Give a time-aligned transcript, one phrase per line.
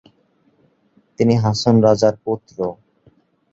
[1.19, 2.57] তিনি হাসন রাজার পৌত্র।